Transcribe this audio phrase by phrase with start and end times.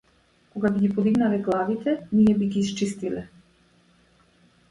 [0.53, 3.25] Кога би ги подигнале главите, ние би ги исчистиле!